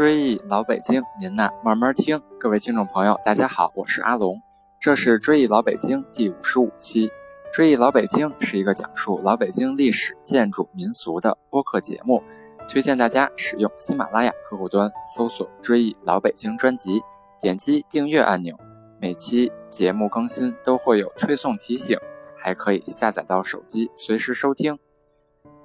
[0.00, 2.18] 追忆老北京，您呐慢慢听。
[2.38, 4.40] 各位听众朋友，大家好，我是阿龙，
[4.80, 7.10] 这是追忆老北京第五十五期。
[7.52, 12.22] 追忆老北京是一个讲述老北京历史、建筑、民俗的播客节目，
[12.66, 17.02] 推荐大家使用喜马拉雅客户端搜索“追忆老北京”专辑，
[17.38, 18.56] 点击订阅按钮，
[18.98, 21.98] 每期节目更新都会有推送提醒，
[22.42, 24.78] 还可以下载到手机随时收听。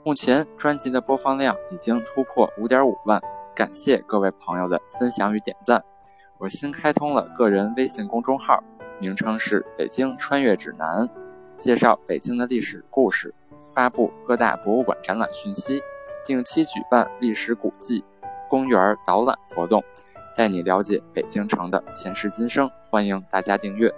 [0.04, 3.22] 目前专辑的播放量已经突破五点五万。
[3.56, 5.82] 感谢各位朋友的分享与点赞。
[6.38, 8.62] 我新开通了个人微信公众号，
[9.00, 11.08] 名称是《北京穿越指南》，
[11.58, 13.34] 介绍北京的历史故事，
[13.74, 15.82] 发布各大博物馆展览讯息，
[16.26, 18.04] 定期举办历史古迹、
[18.50, 19.82] 公园导览活动，
[20.36, 22.70] 带你了解北京城的前世今生。
[22.92, 23.90] 欢迎大家订阅。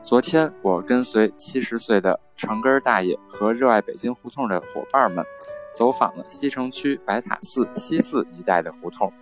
[0.00, 5.22] 昨天，我跟随七十岁的城根大爷和热爱北京胡同的伙伴们。
[5.74, 9.12] 走访了西城区白塔寺西寺一带的胡同，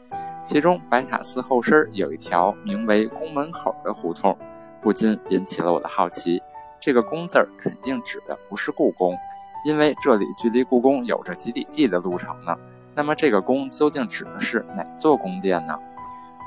[0.42, 4.36] 其中白塔寺后身有一条名为宫门口的胡同，
[4.80, 6.42] 不禁引起了我的好奇。
[6.80, 9.16] 这个“宫”字肯定指的不是故宫，
[9.64, 12.56] 因为这里距离故宫有着几里地的路程呢。
[12.94, 15.78] 那么这个“宫”究竟指的是哪座宫殿呢？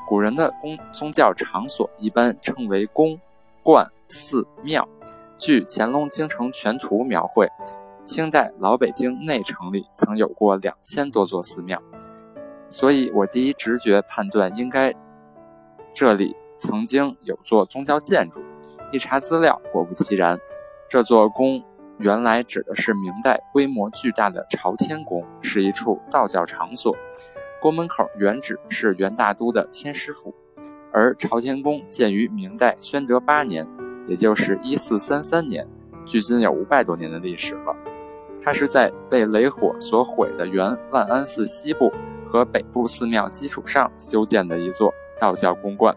[0.07, 3.19] 古人的宫宗教场所一般称为宫、
[3.61, 4.87] 观、寺、庙。
[5.37, 7.47] 据《乾隆京城全图》描绘。
[8.05, 11.81] 清代老北京内城里曾有过两千多座寺庙，
[12.67, 14.93] 所以我第一直觉判断应该
[15.93, 18.41] 这里曾经有座宗教建筑。
[18.91, 20.37] 一查资料，果不其然，
[20.89, 21.63] 这座宫
[21.97, 26.93] 原来指的是明代规模巨大的朝天宫，是一处道教场所。
[27.61, 30.33] 宫门口原址是元大都的天师府，
[30.91, 33.65] 而朝天宫建于明代宣德八年，
[34.07, 35.65] 也就是一四三三年，
[36.03, 37.75] 距今有五百多年的历史了。
[38.43, 41.91] 它是在被雷火所毁的原万安寺西部
[42.27, 45.95] 和北部寺庙基础上修建的一座道教宫观。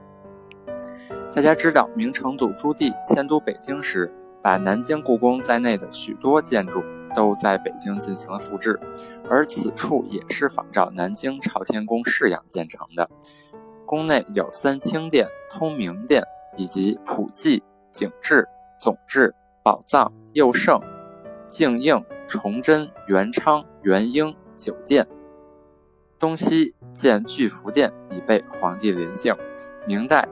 [1.35, 6.83] 大家知道，明成祖朱棣迁都北京时，把南京故宫在内的许多建筑
[7.15, 8.79] 都在北京进行了复制，
[9.29, 13.09] 而此处也是仿照南京朝天宫式样建成的。
[13.87, 16.23] 宫内有三清殿、通明殿
[16.57, 18.47] 以及普济、景致、
[18.79, 20.81] 总治、宝藏、佑圣、
[21.49, 22.01] 静应。
[22.27, 25.07] 崇祯、元昌、元英九殿，
[26.19, 29.35] 东西建巨福殿以备皇帝临幸。
[29.87, 30.27] 明代，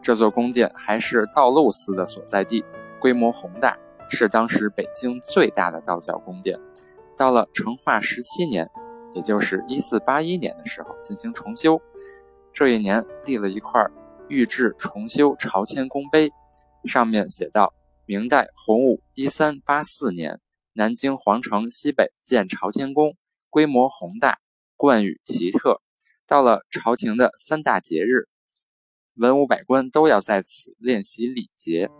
[0.00, 2.64] 这座宫殿还是道路司的所在地，
[3.00, 3.76] 规模宏大，
[4.08, 6.58] 是当时北京最大的道教宫殿。
[7.16, 8.70] 到了成化十七年，
[9.14, 11.80] 也就是一四八一年的时候进行重修。
[12.52, 13.84] 这一年立了一块
[14.28, 16.30] 御制重修朝天宫碑，
[16.84, 17.74] 上面写道。
[18.08, 20.40] 明代洪武一三八四年，
[20.74, 23.16] 南京皇城西北建朝天宫，
[23.50, 24.38] 规模宏大，
[24.76, 25.82] 冠宇奇特。
[26.24, 28.28] 到了朝廷的三大节日，
[29.16, 31.90] 文武百官都要在此练习礼节。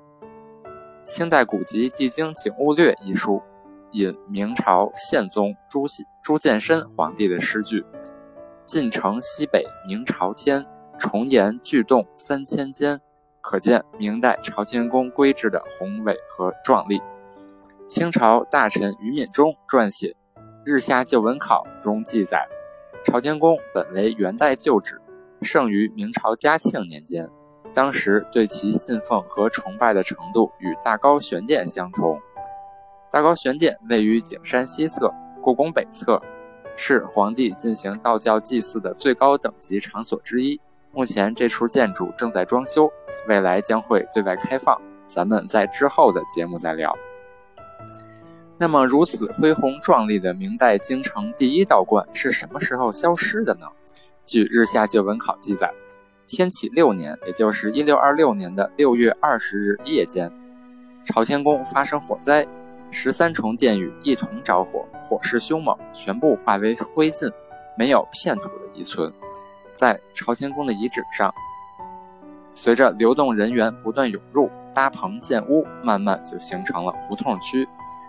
[1.02, 3.42] 清代古籍《帝京景物略》一书
[3.90, 7.84] 引明朝宪宗朱熹朱见深皇帝的诗句
[8.64, 10.64] ：“晋城西北明朝天，
[11.00, 13.00] 重檐巨洞三千间。”
[13.48, 17.00] 可见明代朝天宫规制的宏伟和壮丽。
[17.86, 20.08] 清朝大臣于敏中撰写
[20.64, 22.44] 《日下旧闻考》中记载，
[23.04, 25.00] 朝天宫本为元代旧址，
[25.42, 27.30] 盛于明朝嘉庆年间。
[27.72, 32.20] 当时对其信奉和崇拜的程度与大高玄殿相同。
[33.12, 36.20] 大高玄殿位于景山西侧，故宫北侧，
[36.74, 40.60] 是皇帝进行道教祭祀的最高等级场所之一。
[40.96, 42.90] 目前这处建筑正在装修，
[43.28, 44.80] 未来将会对外开放。
[45.06, 46.96] 咱们在之后的节目再聊。
[48.56, 53.66] 那么，如此恢宏壮丽的明代京城第一道观是什么时候消失的呢？
[54.24, 55.70] 据《日下旧闻考》记载，
[56.26, 60.32] 天启六年，也就是一六二六年的六月二十日夜间，
[61.04, 62.48] 朝天宫发生火灾，
[62.90, 67.30] 十三重殿宇一同着火，火势凶猛，全部化为灰烬，
[67.76, 69.12] 没有片土的遗存。
[69.76, 71.32] 在朝天宫的遗址上，
[72.50, 77.68] 随着流动人员不断涌入，搭棚建屋，慢慢就形成了胡同区。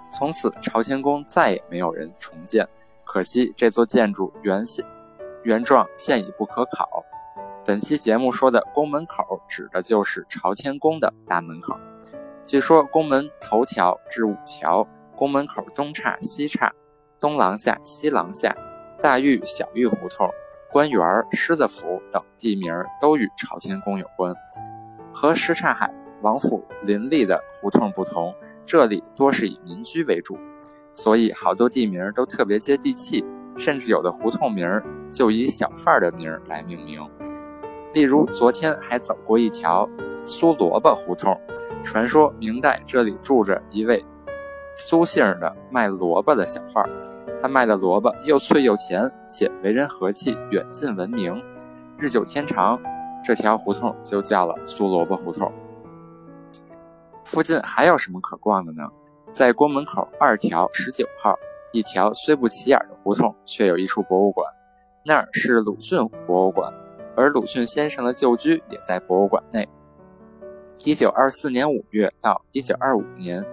[0.10, 2.66] 从此，朝天宫再也没有人重建。
[3.04, 4.86] 可惜这座建筑原现
[5.44, 7.04] 原状现已不可考。
[7.66, 11.78] 本期节目说的宫门口，指的就是朝天宫的大门口。
[12.44, 14.88] 据说宫门头条至五条，
[15.18, 16.72] 宫门口东岔西岔，
[17.20, 18.56] 东廊下西廊下，
[19.02, 20.30] 大峪小峪胡同。
[20.72, 24.34] 官园、狮子府等地名都与朝天宫有关。
[25.14, 25.92] 和什刹海、
[26.22, 28.34] 王府林立的胡同不同，
[28.66, 30.38] 这里多是以民居为主，
[30.94, 33.26] 所以好多地名都特别接地气，
[33.56, 34.70] 甚至有的胡同名
[35.10, 37.02] 就以小贩的名来命名。
[37.94, 39.90] 例如，昨天还走过一条
[40.24, 41.40] 苏萝卜胡同，
[41.84, 44.06] 传说明代这里住着一位
[44.76, 46.90] 苏姓的卖萝卜的小贩儿，
[47.42, 51.42] 他卖的萝卜又脆又甜，且为人和气，远近闻名。
[51.98, 52.80] 日久天长，
[53.24, 55.52] 这条胡同就叫了苏萝卜胡同。
[57.24, 58.84] 附近还有什么可逛的呢？
[59.32, 61.36] 在宫门口二条十九号，
[61.72, 64.48] 一条虽不起眼的胡同，却有一处博物馆，
[65.04, 66.74] 那儿是鲁迅博物馆。
[67.16, 69.68] 而鲁迅先生的旧居也在博物馆内。
[70.84, 73.44] 一九二四年五月到一九二五年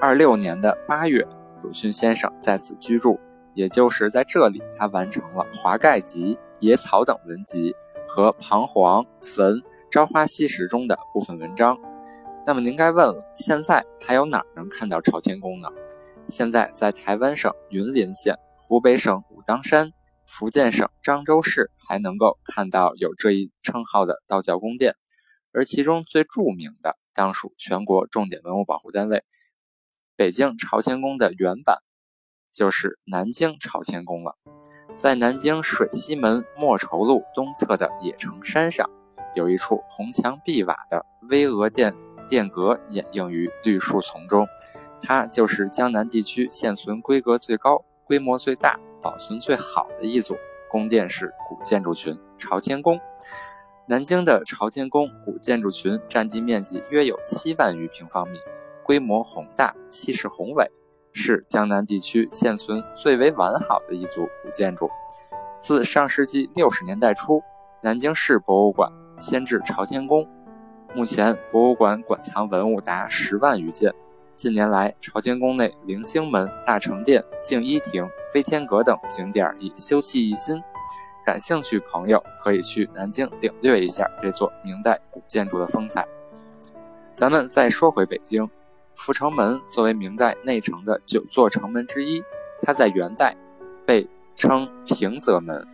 [0.00, 1.26] 二六年的八月，
[1.62, 3.18] 鲁迅先生在此居住，
[3.54, 7.74] 也就是在这里，他完成了《华盖集》《野草》等文集
[8.08, 9.02] 和《彷徨》
[9.34, 9.54] 《坟》
[9.90, 11.78] 《朝花夕拾》中的部分文章。
[12.44, 15.68] 那么您该问了，现在还有哪能看到朝天宫呢？
[16.28, 19.92] 现在在台湾省云林县、湖北省武当山。
[20.24, 24.94] 福建省漳州市还能够看到有这一称号的道教宫殿，
[25.52, 29.22] 而其中最著名的当属全国重点文物保护单位
[30.14, 31.78] 北京朝天宫的原版，
[32.52, 34.36] 就是南京朝天宫了。
[34.94, 38.88] 在南京水西门莫愁路东侧的野城山上，
[39.34, 41.94] 有一处红墙碧瓦的巍峨殿
[42.28, 44.46] 殿阁掩映于绿树丛中，
[45.02, 48.78] 它就是江南地区现存规格最高、规模最大。
[49.00, 50.36] 保存最好的一组
[50.70, 53.00] 宫殿式古建筑群——朝天宫。
[53.88, 58.38] 南京的朝天宫古建筑群占地面积约有七万余平方米，
[58.84, 60.70] 规模宏大，气势宏伟，
[61.12, 64.90] 是江南地区现存最为完好的一组古建筑。
[65.58, 67.42] 自上世纪六十年代初，
[67.82, 70.28] 南京市博物馆迁至朝天宫，
[70.94, 73.92] 目前博物馆馆藏文物达十万余件。
[74.34, 80.60] 近年来，朝天宫内凌星门、大成殿、静一亭、飞天阁等景点已修葺一新，
[81.24, 86.04] 感兴趣朋友可以去南京领略一下这座明代古建筑的风采。
[87.14, 88.50] 咱们再说回北京，
[88.94, 92.22] 阜成门作为明代内城的九座城门之一，
[92.60, 93.34] 它在元代
[93.84, 95.66] 被称平则门，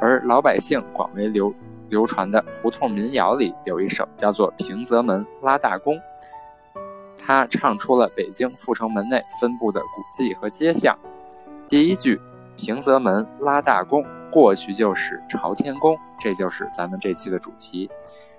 [0.00, 1.54] 而老百姓广为流
[1.88, 5.94] 流传的胡同民谣里有一首叫做《平则门拉大弓》。
[7.16, 10.98] 他唱出了北京阜成门内分布的古迹和街巷。
[11.66, 12.20] 第一句
[12.56, 17.90] “平则门拉大弓”，过去就是朝天宫，这就是咱们这期的主题。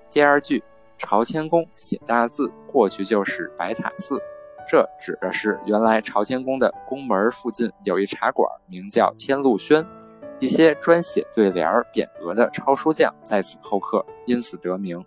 [0.10, 0.64] 第二句
[0.98, 4.20] “朝天宫写大字”，过去就是白塔寺，
[4.70, 9.86] 这指的是原来朝天宫的宫门附近有一茶馆，名叫天禄轩，
[10.40, 15.04] 一些专写对联儿匾额的抄书匠在此候客，因此得名。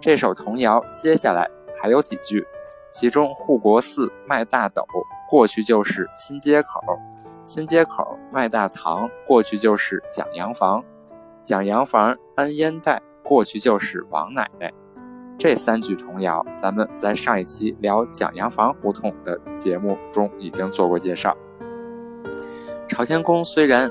[0.00, 1.48] 这首童谣接下来
[1.80, 2.46] 还有几句。
[2.90, 4.84] 其中护国寺卖大斗，
[5.26, 6.78] 过去就是新街口；
[7.42, 10.82] 新街口卖大堂，过去就是蒋洋房；
[11.42, 14.70] 蒋洋房安烟袋，过去就是王奶奶。
[15.42, 21.36] 这三句童谣，咱们在上一期聊蒋洋房胡同的节目中已经做过介绍。
[22.86, 23.90] 朝天宫虽然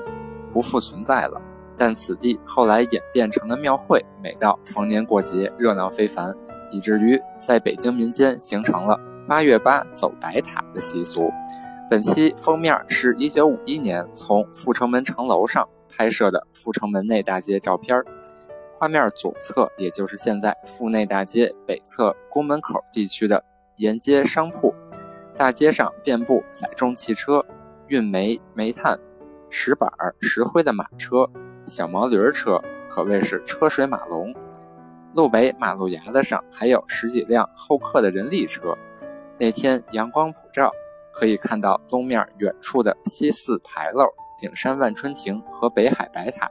[0.50, 1.38] 不复存在了，
[1.76, 6.34] 但此地后来演变成了庙会，每到逢年过节热闹非凡。
[6.70, 11.30] 以至于在北京民间形成了八月八走白塔的习俗。
[11.90, 18.02] 本期封面是一九五一年从阜成门城楼上拍摄的阜成门内大街照片
[18.82, 23.44] 画面左侧，也就是现在阜内大街北侧宫门口地区的
[23.76, 24.74] 沿街商铺，
[25.36, 27.46] 大街上遍布载重汽车、
[27.86, 28.98] 运煤、煤炭、
[29.48, 29.88] 石板、
[30.20, 31.30] 石灰的马车、
[31.64, 32.60] 小毛驴车，
[32.90, 34.34] 可谓是车水马龙。
[35.14, 38.76] 路北马路牙子上还有十几辆候客的人力车。
[39.38, 40.72] 那天阳光普照，
[41.12, 46.50] 可以看到东面远处的西四牌楼、景山万春亭和北海白塔。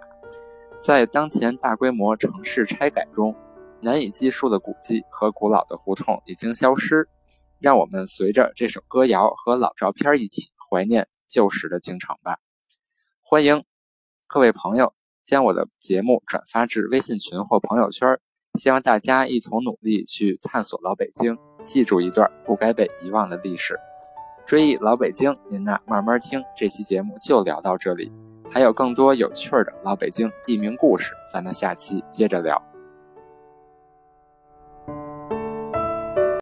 [0.81, 3.35] 在当前大规模城市拆改中，
[3.81, 7.07] 难以计数的古迹和古老的胡同已经消失。
[7.59, 12.39] 让我们随着这首歌谣和老照片一起怀念旧时的京城吧。
[13.21, 13.63] 欢迎
[14.27, 18.19] 各位朋友将我的节目转发至微信群或朋友圈。
[18.55, 23.79] 希望大家一同努力去探索老北京，记住一段不该被遗忘的历史。
[24.47, 26.43] 追忆老北京，您呐慢慢听。
[26.57, 28.11] 这期节目就聊到这里，
[28.53, 32.61] 还有更多有趣的老北京地名故事，咱们下期接着聊。